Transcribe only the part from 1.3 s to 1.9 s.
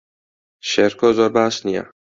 باش نییە.